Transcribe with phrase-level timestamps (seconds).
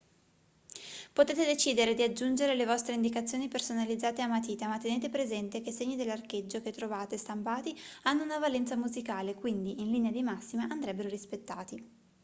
[1.13, 5.73] potete decidere di aggiungere le vostre indicazioni personalizzate a matita ma tenete presente che i
[5.73, 11.07] segni dell'archeggio che trovate stampati hanno una valenza musicale quindi in linea di massima andrebbero
[11.07, 11.87] rispettati